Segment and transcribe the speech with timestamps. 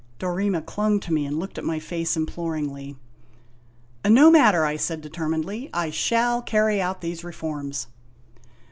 [0.17, 2.95] Dorema clung to me and looked at my face imploringly.
[4.03, 7.85] "No matter," I said determinedly; "I shall carry out these reforms."